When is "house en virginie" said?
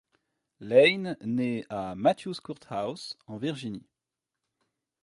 2.71-3.85